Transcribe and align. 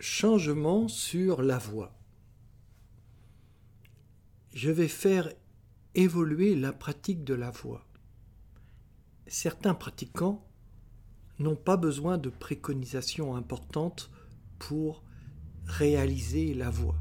changement 0.00 0.88
sur 0.88 1.42
la 1.42 1.58
voie. 1.58 1.94
Je 4.52 4.70
vais 4.70 4.88
faire 4.88 5.32
évoluer 5.94 6.56
la 6.56 6.72
pratique 6.72 7.22
de 7.22 7.34
la 7.34 7.50
voix. 7.50 7.86
Certains 9.26 9.74
pratiquants 9.74 10.46
n'ont 11.38 11.56
pas 11.56 11.76
besoin 11.76 12.18
de 12.18 12.30
préconisations 12.30 13.36
importantes 13.36 14.10
pour 14.58 15.04
réaliser 15.64 16.54
la 16.54 16.70
voix. 16.70 16.98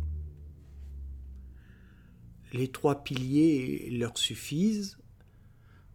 Les 2.54 2.70
trois 2.72 3.04
piliers 3.04 3.90
leur 3.92 4.18
suffisent, 4.18 4.98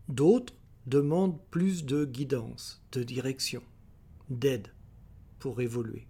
d'autres 0.09 0.55
demandent 0.86 1.41
plus 1.50 1.84
de 1.84 2.05
guidance, 2.05 2.84
de 2.92 3.02
direction, 3.02 3.62
d'aide 4.28 4.69
pour 5.39 5.61
évoluer. 5.61 6.06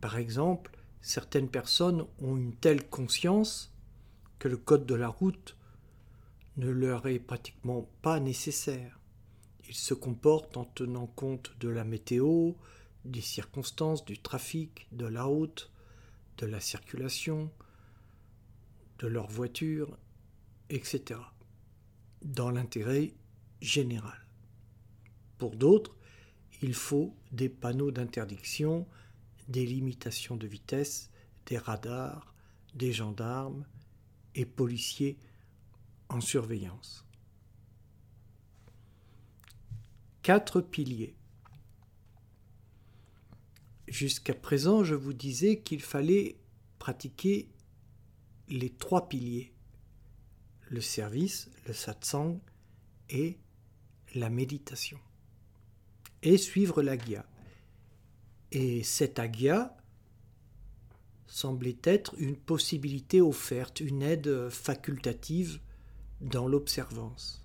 Par 0.00 0.16
exemple, 0.16 0.78
certaines 1.00 1.48
personnes 1.48 2.06
ont 2.20 2.36
une 2.36 2.54
telle 2.54 2.88
conscience 2.88 3.72
que 4.38 4.48
le 4.48 4.56
code 4.56 4.86
de 4.86 4.94
la 4.94 5.08
route 5.08 5.56
ne 6.56 6.70
leur 6.70 7.06
est 7.06 7.18
pratiquement 7.18 7.88
pas 8.02 8.20
nécessaire. 8.20 8.98
Ils 9.68 9.74
se 9.74 9.94
comportent 9.94 10.56
en 10.56 10.64
tenant 10.64 11.06
compte 11.06 11.52
de 11.60 11.68
la 11.68 11.84
météo, 11.84 12.52
des 13.04 13.20
circonstances, 13.20 14.04
du 14.04 14.18
trafic, 14.18 14.88
de 14.92 15.06
la 15.06 15.24
route, 15.24 15.70
de 16.38 16.46
la 16.46 16.60
circulation, 16.60 17.50
de 18.98 19.06
leur 19.06 19.28
voiture, 19.28 19.96
etc. 20.70 21.20
dans 22.22 22.50
l'intérêt 22.50 23.14
général. 23.60 24.26
Pour 25.38 25.56
d'autres, 25.56 25.96
il 26.62 26.74
faut 26.74 27.14
des 27.30 27.48
panneaux 27.48 27.90
d'interdiction, 27.90 28.86
des 29.48 29.66
limitations 29.66 30.36
de 30.36 30.46
vitesse, 30.46 31.10
des 31.46 31.58
radars, 31.58 32.34
des 32.74 32.92
gendarmes, 32.92 33.64
et 34.34 34.44
policiers 34.44 35.18
en 36.08 36.20
surveillance. 36.20 37.04
Quatre 40.22 40.60
piliers. 40.60 41.14
Jusqu'à 43.88 44.34
présent, 44.34 44.84
je 44.84 44.94
vous 44.94 45.14
disais 45.14 45.60
qu'il 45.60 45.80
fallait 45.80 46.36
pratiquer 46.78 47.48
les 48.48 48.70
trois 48.70 49.08
piliers, 49.08 49.52
le 50.68 50.80
service, 50.80 51.50
le 51.66 51.72
satsang 51.72 52.38
et 53.10 53.38
la 54.14 54.30
méditation, 54.30 54.98
et 56.22 56.36
suivre 56.36 56.82
la 56.82 56.96
guia. 56.96 57.24
Et 58.52 58.82
cette 58.82 59.18
agya 59.18 59.76
semblait 61.26 61.78
être 61.84 62.14
une 62.18 62.36
possibilité 62.36 63.20
offerte, 63.20 63.80
une 63.80 64.02
aide 64.02 64.48
facultative 64.48 65.60
dans 66.20 66.48
l'observance. 66.48 67.44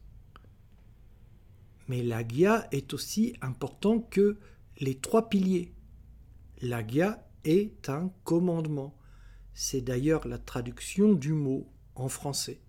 Mais 1.87 2.01
la 2.01 2.23
guia 2.23 2.67
est 2.71 2.93
aussi 2.93 3.35
important 3.41 3.99
que 3.99 4.39
les 4.79 4.95
trois 4.95 5.29
piliers. 5.29 5.73
La 6.61 6.81
guia 6.81 7.27
est 7.43 7.89
un 7.89 8.09
commandement. 8.23 8.97
C'est 9.53 9.81
d'ailleurs 9.81 10.27
la 10.27 10.37
traduction 10.37 11.13
du 11.13 11.33
mot 11.33 11.69
en 11.95 12.07
français. 12.07 12.61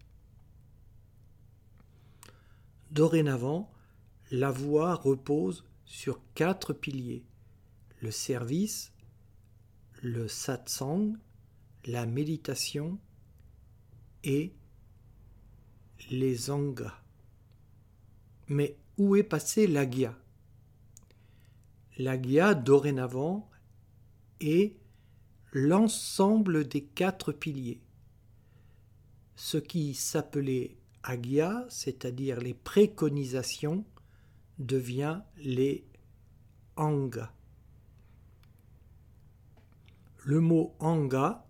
Dorénavant, 2.91 3.73
la 4.31 4.51
voie 4.51 4.95
repose 4.95 5.65
sur 5.85 6.21
quatre 6.35 6.73
piliers 6.73 7.25
le 8.05 8.11
service, 8.11 8.93
le 10.03 10.29
satsang, 10.29 11.17
la 11.87 12.05
méditation 12.05 12.99
et 14.25 14.53
les 16.11 16.51
angas. 16.51 17.01
Mais 18.49 18.77
où 18.99 19.17
est 19.17 19.23
passé 19.23 19.67
l'agya 19.67 20.15
L'agya, 21.97 22.53
dorénavant, 22.53 23.49
est 24.41 24.77
l'ensemble 25.53 26.69
des 26.69 26.85
quatre 26.85 27.33
piliers. 27.33 27.81
Ce 29.35 29.57
qui 29.57 29.95
s'appelait 29.95 30.77
agya, 31.03 31.65
c'est-à-dire 31.71 32.39
les 32.39 32.53
préconisations, 32.53 33.87
devient 34.59 35.23
les 35.39 35.87
angas. 36.77 37.33
Le 40.27 40.41
mot 40.41 40.75
anga 40.79 41.45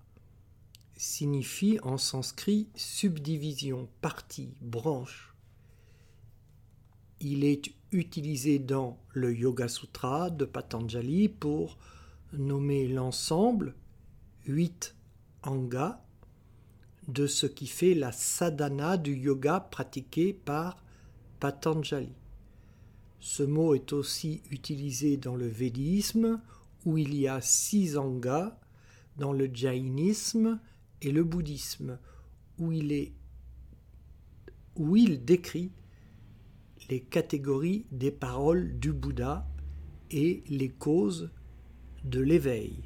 signifie 0.96 1.78
en 1.84 1.96
sanskrit 1.96 2.66
subdivision, 2.74 3.88
partie, 4.00 4.52
branche. 4.60 5.32
Il 7.20 7.44
est 7.44 7.72
utilisé 7.92 8.58
dans 8.58 8.98
le 9.12 9.32
Yoga 9.32 9.68
Sutra 9.68 10.28
de 10.28 10.44
Patanjali 10.44 11.28
pour 11.28 11.78
nommer 12.32 12.88
l'ensemble, 12.88 13.76
huit 14.44 14.96
angas, 15.44 16.00
de 17.06 17.28
ce 17.28 17.46
qui 17.46 17.68
fait 17.68 17.94
la 17.94 18.10
sadhana 18.10 18.96
du 18.96 19.14
yoga 19.14 19.60
pratiqué 19.60 20.32
par 20.32 20.82
Patanjali. 21.38 22.12
Ce 23.20 23.44
mot 23.44 23.76
est 23.76 23.92
aussi 23.92 24.42
utilisé 24.50 25.16
dans 25.16 25.36
le 25.36 25.46
védisme 25.46 26.40
où 26.84 26.98
il 26.98 27.14
y 27.14 27.28
a 27.28 27.40
six 27.40 27.96
angas 27.96 28.58
dans 29.16 29.32
le 29.32 29.48
jainisme 29.52 30.60
et 31.02 31.10
le 31.10 31.24
bouddhisme, 31.24 31.98
où 32.58 32.72
il, 32.72 32.92
est, 32.92 33.12
où 34.76 34.96
il 34.96 35.24
décrit 35.24 35.72
les 36.88 37.00
catégories 37.00 37.86
des 37.90 38.10
paroles 38.10 38.78
du 38.78 38.92
Bouddha 38.92 39.46
et 40.10 40.44
les 40.48 40.70
causes 40.70 41.30
de 42.04 42.20
l'éveil. 42.20 42.84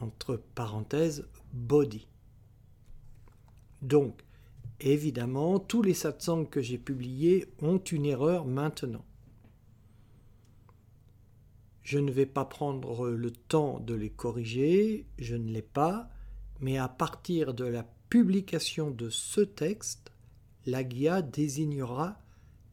Entre 0.00 0.42
parenthèses, 0.54 1.26
Bodhi. 1.52 2.08
Donc, 3.82 4.24
évidemment, 4.80 5.58
tous 5.58 5.82
les 5.82 5.94
satsangs 5.94 6.46
que 6.46 6.60
j'ai 6.60 6.78
publiés 6.78 7.46
ont 7.60 7.78
une 7.78 8.06
erreur 8.06 8.46
maintenant. 8.46 9.04
Je 11.84 11.98
ne 11.98 12.10
vais 12.10 12.26
pas 12.26 12.44
prendre 12.44 13.08
le 13.08 13.30
temps 13.30 13.78
de 13.78 13.94
les 13.94 14.10
corriger, 14.10 15.06
je 15.18 15.36
ne 15.36 15.52
l'ai 15.52 15.62
pas, 15.62 16.10
mais 16.60 16.78
à 16.78 16.88
partir 16.88 17.54
de 17.54 17.64
la 17.64 17.86
publication 18.08 18.90
de 18.90 19.08
ce 19.10 19.42
texte, 19.42 20.10
la 20.66 20.82
guia 20.82 21.22
désignera 21.22 22.20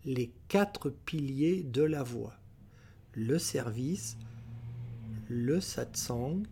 les 0.05 0.33
quatre 0.47 0.89
piliers 0.89 1.61
de 1.61 1.83
la 1.83 2.03
voie 2.03 2.41
le 3.13 3.39
service, 3.39 4.17
le 5.27 5.59
satsang, 5.59 6.43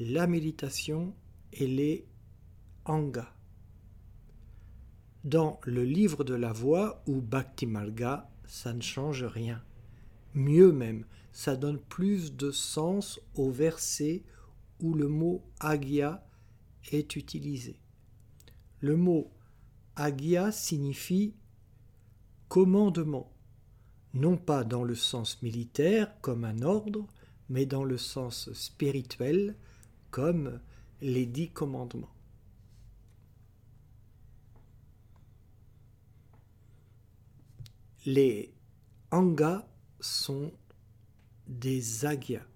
la 0.00 0.26
méditation 0.26 1.14
et 1.52 1.66
les 1.66 2.06
angas. 2.84 3.32
Dans 5.24 5.60
le 5.64 5.84
livre 5.84 6.24
de 6.24 6.34
la 6.34 6.52
voix 6.52 7.02
ou 7.06 7.20
Bhakti 7.20 7.66
Malga, 7.66 8.28
ça 8.46 8.72
ne 8.72 8.80
change 8.80 9.22
rien. 9.22 9.62
Mieux 10.34 10.72
même, 10.72 11.04
ça 11.32 11.56
donne 11.56 11.78
plus 11.78 12.34
de 12.34 12.50
sens 12.50 13.20
au 13.34 13.50
verset 13.50 14.22
où 14.80 14.94
le 14.94 15.08
mot 15.08 15.42
agya 15.60 16.26
est 16.90 17.16
utilisé. 17.16 17.78
Le 18.80 18.96
mot 18.96 19.30
agya 19.96 20.50
signifie 20.50 21.34
commandement, 22.48 23.32
non 24.14 24.36
pas 24.36 24.64
dans 24.64 24.84
le 24.84 24.94
sens 24.94 25.40
militaire 25.42 26.20
comme 26.20 26.44
un 26.44 26.62
ordre, 26.62 27.06
mais 27.48 27.66
dans 27.66 27.84
le 27.84 27.98
sens 27.98 28.52
spirituel 28.52 29.56
comme 30.10 30.60
les 31.00 31.26
dix 31.26 31.50
commandements. 31.50 32.12
Les 38.04 38.52
angas 39.10 39.66
sont 40.02 40.52
des 41.46 42.04
agyas. 42.04 42.46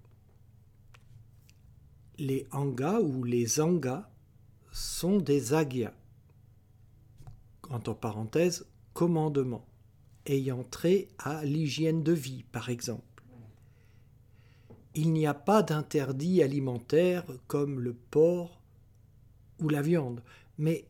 Les 2.17 2.47
angas 2.51 2.99
ou 2.99 3.23
les 3.23 3.59
angas 3.61 4.09
sont 4.71 5.17
des 5.17 5.53
agyas. 5.53 5.93
Entre 7.69 7.93
parenthèses, 7.93 8.65
commandements, 8.93 9.65
ayant 10.25 10.63
trait 10.63 11.07
à 11.19 11.43
l'hygiène 11.45 12.03
de 12.03 12.13
vie, 12.13 12.43
par 12.51 12.69
exemple. 12.69 13.03
Il 14.93 15.13
n'y 15.13 15.27
a 15.27 15.33
pas 15.33 15.63
d'interdit 15.63 16.41
alimentaire 16.41 17.25
comme 17.47 17.79
le 17.79 17.93
porc 17.93 18.61
ou 19.59 19.69
la 19.69 19.81
viande, 19.81 20.23
mais 20.57 20.87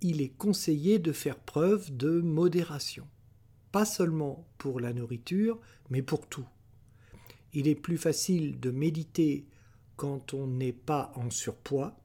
il 0.00 0.20
est 0.20 0.30
conseillé 0.30 0.98
de 0.98 1.12
faire 1.12 1.38
preuve 1.38 1.94
de 1.96 2.20
modération 2.20 3.06
pas 3.72 3.84
seulement 3.86 4.46
pour 4.58 4.78
la 4.78 4.92
nourriture, 4.92 5.58
mais 5.90 6.02
pour 6.02 6.28
tout. 6.28 6.46
Il 7.54 7.66
est 7.66 7.74
plus 7.74 7.98
facile 7.98 8.60
de 8.60 8.70
méditer 8.70 9.46
quand 9.96 10.34
on 10.34 10.46
n'est 10.46 10.72
pas 10.72 11.12
en 11.16 11.30
surpoids. 11.30 11.98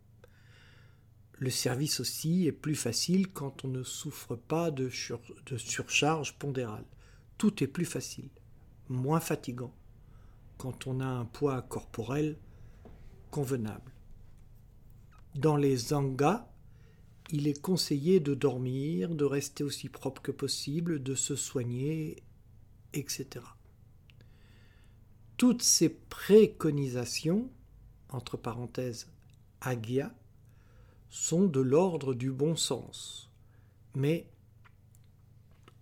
Le 1.33 1.49
service 1.49 1.99
aussi 1.99 2.47
est 2.47 2.51
plus 2.51 2.75
facile 2.75 3.27
quand 3.27 3.63
on 3.63 3.67
ne 3.67 3.83
souffre 3.83 4.35
pas 4.35 4.71
de, 4.71 4.89
surcharge 4.89 6.37
pondérale. 6.37 6.85
Tout 7.37 7.63
est 7.63 7.67
plus 7.67 7.85
facile, 7.85 8.29
moins 8.89 9.19
fatigant, 9.19 9.73
quand 10.57 10.87
on 10.87 10.99
a 10.99 11.05
un 11.05 11.25
poids 11.25 11.61
corporel 11.61 12.37
convenable. 13.29 13.91
Dans 15.35 15.57
les 15.57 15.93
angas, 15.93 16.46
il 17.31 17.47
est 17.47 17.61
conseillé 17.61 18.19
de 18.19 18.33
dormir, 18.33 19.13
de 19.13 19.25
rester 19.25 19.63
aussi 19.63 19.89
propre 19.89 20.21
que 20.21 20.31
possible, 20.31 21.03
de 21.03 21.15
se 21.15 21.35
soigner, 21.35 22.23
etc. 22.93 23.27
Toutes 25.35 25.61
ces 25.61 25.89
préconisations, 25.89 27.49
entre 28.09 28.37
parenthèses, 28.37 29.07
agia, 29.61 30.13
sont 31.09 31.47
de 31.47 31.59
l'ordre 31.59 32.13
du 32.13 32.31
bon 32.31 32.55
sens, 32.55 33.29
mais 33.93 34.27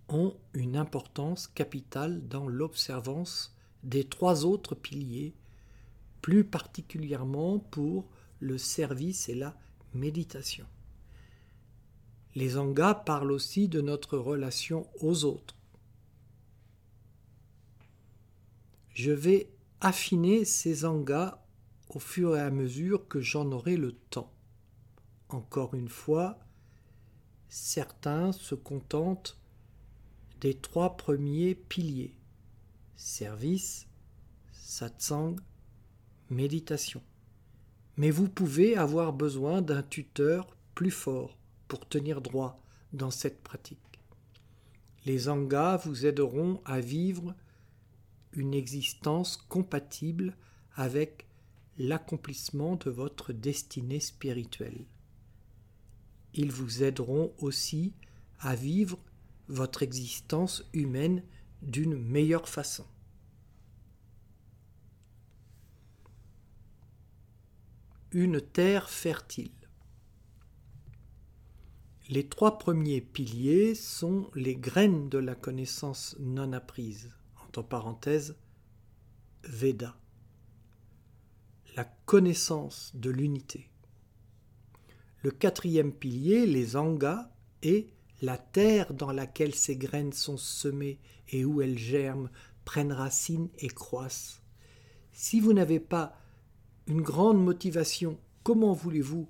ont 0.09 0.35
une 0.53 0.77
importance 0.77 1.47
capitale 1.47 2.27
dans 2.27 2.47
l'observance 2.47 3.55
des 3.83 4.03
trois 4.03 4.45
autres 4.45 4.75
piliers, 4.75 5.33
plus 6.21 6.43
particulièrement 6.43 7.59
pour 7.59 8.09
le 8.39 8.57
service 8.57 9.29
et 9.29 9.35
la 9.35 9.55
méditation. 9.93 10.65
Les 12.35 12.57
angas 12.57 12.95
parlent 12.95 13.31
aussi 13.31 13.67
de 13.69 13.81
notre 13.81 14.17
relation 14.17 14.87
aux 14.99 15.23
autres. 15.23 15.55
Je 18.93 19.11
vais 19.11 19.49
affiner 19.79 20.45
ces 20.45 20.85
angas 20.85 21.41
au 21.89 21.99
fur 21.99 22.35
et 22.35 22.41
à 22.41 22.51
mesure 22.51 23.07
que 23.07 23.21
j'en 23.21 23.51
aurai 23.51 23.77
le 23.77 23.93
temps. 23.93 24.31
Encore 25.29 25.73
une 25.73 25.89
fois, 25.89 26.37
certains 27.47 28.31
se 28.31 28.55
contentent 28.55 29.37
des 30.41 30.55
trois 30.55 30.97
premiers 30.97 31.55
piliers 31.55 32.15
service, 32.95 33.87
satsang, 34.51 35.35
méditation. 36.29 37.01
Mais 37.97 38.09
vous 38.09 38.27
pouvez 38.27 38.75
avoir 38.75 39.13
besoin 39.13 39.61
d'un 39.61 39.83
tuteur 39.83 40.55
plus 40.73 40.91
fort 40.91 41.37
pour 41.67 41.87
tenir 41.87 42.21
droit 42.21 42.61
dans 42.93 43.11
cette 43.11 43.41
pratique. 43.43 43.79
Les 45.05 45.29
angas 45.29 45.77
vous 45.77 46.05
aideront 46.05 46.61
à 46.65 46.79
vivre 46.79 47.35
une 48.33 48.53
existence 48.53 49.37
compatible 49.37 50.35
avec 50.75 51.27
l'accomplissement 51.77 52.75
de 52.75 52.89
votre 52.89 53.33
destinée 53.33 53.99
spirituelle. 53.99 54.85
Ils 56.33 56.51
vous 56.51 56.83
aideront 56.83 57.33
aussi 57.37 57.93
à 58.39 58.55
vivre 58.55 58.99
votre 59.47 59.83
existence 59.83 60.63
humaine 60.73 61.23
d'une 61.61 61.97
meilleure 61.97 62.49
façon. 62.49 62.85
Une 68.11 68.41
terre 68.41 68.89
fertile. 68.89 69.51
Les 72.07 72.27
trois 72.27 72.59
premiers 72.59 73.01
piliers 73.01 73.73
sont 73.73 74.29
les 74.35 74.55
graines 74.55 75.09
de 75.09 75.17
la 75.17 75.33
connaissance 75.33 76.15
non 76.19 76.53
apprise, 76.53 77.11
entre 77.43 77.63
parenthèses, 77.63 78.35
Veda, 79.43 79.95
la 81.75 81.83
connaissance 82.05 82.91
de 82.93 83.09
l'unité. 83.09 83.71
Le 85.23 85.31
quatrième 85.31 85.91
pilier, 85.91 86.45
les 86.45 86.75
Angas, 86.75 87.27
est 87.63 87.89
la 88.21 88.37
terre 88.37 88.93
dans 88.93 89.11
laquelle 89.11 89.55
ces 89.55 89.75
graines 89.75 90.13
sont 90.13 90.37
semées 90.37 90.99
et 91.29 91.43
où 91.43 91.59
elles 91.63 91.79
germent, 91.79 92.29
prennent 92.65 92.93
racine 92.93 93.49
et 93.57 93.67
croissent. 93.67 94.43
Si 95.11 95.39
vous 95.39 95.53
n'avez 95.53 95.79
pas 95.79 96.15
une 96.85 97.01
grande 97.01 97.43
motivation, 97.43 98.19
comment 98.43 98.73
voulez-vous 98.73 99.27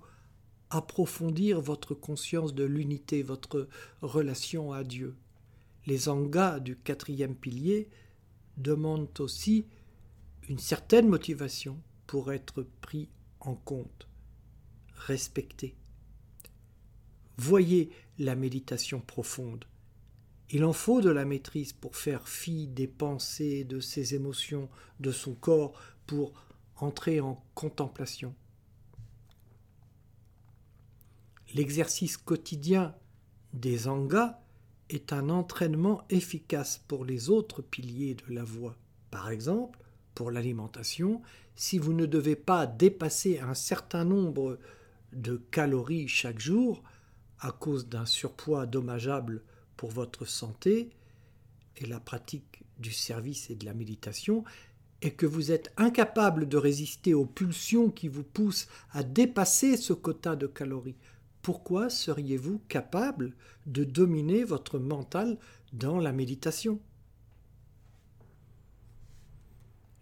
approfondir 0.69 1.62
votre 1.62 1.94
conscience 1.94 2.53
de 2.53 2.63
l'unité, 2.63 3.23
votre 3.23 3.67
relation 4.01 4.71
à 4.73 4.83
Dieu. 4.83 5.15
Les 5.85 6.09
angas 6.09 6.59
du 6.59 6.75
quatrième 6.75 7.35
pilier 7.35 7.89
demandent 8.57 9.19
aussi 9.19 9.67
une 10.50 10.59
certaine 10.59 11.07
motivation 11.07 11.79
pour 12.07 12.31
être 12.31 12.63
pris 12.81 13.09
en 13.39 13.56
compte, 13.56 14.07
respecté. 14.95 15.75
Voyez 17.38 17.89
la 18.17 18.35
méditation 18.35 19.01
profonde. 19.01 19.65
Il 20.51 20.63
en 20.63 20.73
faut 20.73 21.01
de 21.01 21.09
la 21.09 21.25
maîtrise 21.25 21.73
pour 21.73 21.95
faire 21.95 22.27
fi 22.27 22.67
des 22.67 22.88
pensées, 22.88 23.63
de 23.63 23.79
ses 23.79 24.15
émotions, 24.15 24.69
de 25.00 25.12
son 25.12 25.33
corps, 25.33 25.73
pour 26.06 26.33
entrer 26.77 27.19
en 27.19 27.44
contemplation. 27.56 28.35
L'exercice 31.56 32.18
quotidien 32.18 32.94
des 33.54 33.88
angas 33.88 34.42
est 34.90 35.13
un 35.13 35.30
entraînement 35.30 36.04
efficace 36.10 36.84
pour 36.86 37.06
les 37.06 37.30
autres 37.30 37.62
piliers 37.62 38.13
de 38.13 38.34
la 38.34 38.44
voie. 38.44 38.75
Par 39.10 39.30
exemple, 39.30 39.80
pour 40.16 40.31
l'alimentation, 40.31 41.22
si 41.56 41.78
vous 41.78 41.94
ne 41.94 42.06
devez 42.06 42.36
pas 42.36 42.68
dépasser 42.68 43.40
un 43.40 43.54
certain 43.54 44.04
nombre 44.04 44.60
de 45.13 45.38
calories 45.50 46.10
chaque 46.10 46.42
jour 46.42 46.84
à 47.40 47.54
cause 47.54 47.88
d'un 47.88 48.06
surpoids 48.06 48.66
dommageable 48.66 49.42
pour 49.78 49.92
votre 49.92 50.25
santé 50.25 50.90
et 51.78 51.86
la 51.86 52.01
pratique 52.01 52.65
du 52.79 52.91
service 52.91 53.50
et 53.50 53.56
de 53.56 53.63
la 53.63 53.74
méditation, 53.74 54.44
et 55.01 55.13
que 55.13 55.25
vous 55.25 55.53
êtes 55.53 55.72
incapable 55.77 56.50
de 56.50 56.58
résister 56.58 57.13
aux 57.13 57.25
pulsions 57.25 57.91
qui 57.91 58.10
vous 58.10 58.24
poussent 58.24 58.68
à 58.91 59.03
dépasser 59.03 59.77
ce 59.77 59.94
quota 59.94 60.36
de 60.36 60.48
calories, 60.48 60.98
pourquoi 61.46 61.92
seriez-vous 61.92 62.60
capable 62.70 63.36
de 63.68 63.84
dominer 63.84 64.44
votre 64.44 64.80
mental 64.80 65.38
dans 65.74 66.00
la 66.00 66.12
méditation? 66.12 66.80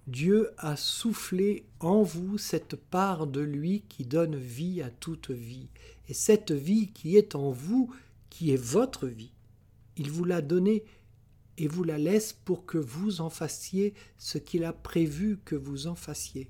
Dieu 0.08 0.52
a 0.58 0.78
soufflé 0.78 1.66
en 1.82 2.02
vous 2.02 2.38
cette 2.38 2.78
part 2.78 3.28
de 3.28 3.42
lui 3.42 3.84
qui 3.90 4.06
donne 4.06 4.38
vie 4.38 4.82
à 4.82 4.90
toute 4.90 5.32
vie, 5.32 5.68
et 6.08 6.14
cette 6.14 6.54
vie 6.54 6.94
qui 6.94 7.18
est 7.18 7.36
en 7.36 7.52
vous, 7.52 7.94
qui 8.30 8.52
est 8.52 8.56
votre 8.56 9.08
vie. 9.08 9.34
Il 9.98 10.12
vous 10.12 10.24
l'a 10.24 10.42
donnée 10.42 10.86
et 11.58 11.68
vous 11.68 11.84
la 11.84 11.98
laisse 11.98 12.32
pour 12.32 12.66
que 12.66 12.78
vous 12.78 13.20
en 13.20 13.30
fassiez 13.30 13.96
ce 14.18 14.38
qu'il 14.38 14.64
a 14.64 14.72
prévu 14.72 15.40
que 15.44 15.58
vous 15.58 15.88
en 15.88 15.96
fassiez. 15.96 16.50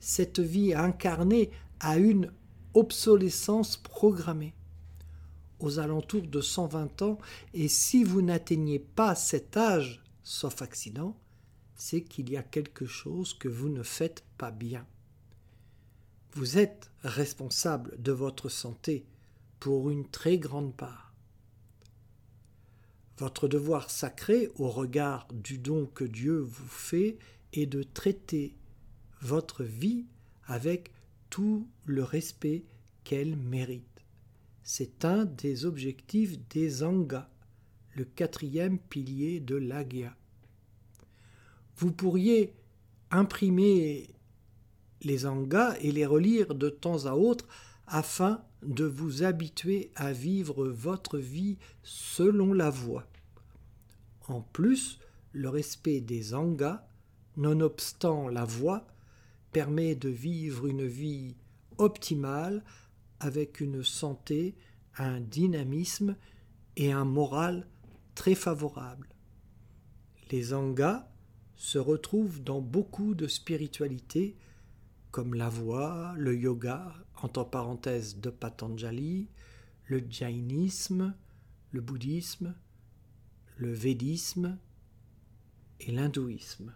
Cette 0.00 0.40
vie 0.40 0.72
incarnée 0.72 1.50
a 1.80 1.98
une 1.98 2.32
obsolescence 2.78 3.76
programmée 3.76 4.54
aux 5.58 5.80
alentours 5.80 6.28
de 6.28 6.40
120 6.40 7.02
ans, 7.02 7.18
et 7.52 7.66
si 7.66 8.04
vous 8.04 8.22
n'atteignez 8.22 8.78
pas 8.78 9.16
cet 9.16 9.56
âge, 9.56 10.00
sauf 10.22 10.62
accident, 10.62 11.16
c'est 11.74 12.02
qu'il 12.02 12.30
y 12.30 12.36
a 12.36 12.42
quelque 12.44 12.86
chose 12.86 13.34
que 13.34 13.48
vous 13.48 13.68
ne 13.68 13.82
faites 13.82 14.24
pas 14.36 14.52
bien. 14.52 14.86
Vous 16.34 16.58
êtes 16.58 16.92
responsable 17.02 18.00
de 18.00 18.12
votre 18.12 18.48
santé 18.48 19.04
pour 19.58 19.90
une 19.90 20.08
très 20.08 20.38
grande 20.38 20.76
part. 20.76 21.12
Votre 23.16 23.48
devoir 23.48 23.90
sacré 23.90 24.48
au 24.54 24.68
regard 24.68 25.26
du 25.32 25.58
don 25.58 25.86
que 25.86 26.04
Dieu 26.04 26.38
vous 26.38 26.68
fait 26.68 27.18
est 27.52 27.66
de 27.66 27.82
traiter 27.82 28.54
votre 29.20 29.64
vie 29.64 30.06
avec 30.44 30.92
tout 31.30 31.66
le 31.84 32.02
respect 32.02 32.64
qu'elle 33.04 33.36
mérite. 33.36 33.84
C'est 34.62 35.04
un 35.04 35.24
des 35.24 35.64
objectifs 35.64 36.38
des 36.48 36.82
Angas, 36.82 37.28
le 37.94 38.04
quatrième 38.04 38.78
pilier 38.78 39.40
de 39.40 39.56
l'Agya. 39.56 40.14
Vous 41.76 41.92
pourriez 41.92 42.52
imprimer 43.10 44.10
les 45.02 45.26
Angas 45.26 45.76
et 45.80 45.92
les 45.92 46.06
relire 46.06 46.54
de 46.54 46.68
temps 46.68 47.06
à 47.06 47.14
autre 47.14 47.46
afin 47.86 48.42
de 48.62 48.84
vous 48.84 49.22
habituer 49.22 49.90
à 49.94 50.12
vivre 50.12 50.66
votre 50.68 51.18
vie 51.18 51.56
selon 51.82 52.52
la 52.52 52.70
voie. 52.70 53.06
En 54.26 54.40
plus, 54.40 54.98
le 55.32 55.48
respect 55.48 56.00
des 56.00 56.34
Angas, 56.34 56.86
nonobstant 57.36 58.28
la 58.28 58.44
voie, 58.44 58.86
permet 59.52 59.94
de 59.94 60.08
vivre 60.08 60.66
une 60.66 60.86
vie 60.86 61.36
optimale 61.78 62.62
avec 63.20 63.60
une 63.60 63.82
santé, 63.82 64.54
un 64.96 65.20
dynamisme 65.20 66.16
et 66.76 66.92
un 66.92 67.04
moral 67.04 67.66
très 68.14 68.34
favorable. 68.34 69.08
Les 70.30 70.52
angas 70.52 71.08
se 71.56 71.78
retrouve 71.78 72.42
dans 72.42 72.60
beaucoup 72.60 73.14
de 73.14 73.26
spiritualités 73.26 74.36
comme 75.10 75.34
la 75.34 75.48
voix, 75.48 76.14
le 76.16 76.36
yoga, 76.36 76.94
entre 77.22 77.44
parenthèses 77.44 78.20
de 78.20 78.30
Patanjali, 78.30 79.28
le 79.86 80.04
jainisme, 80.08 81.14
le 81.72 81.80
bouddhisme, 81.80 82.54
le 83.56 83.72
védisme 83.72 84.58
et 85.80 85.90
l'hindouisme. 85.90 86.72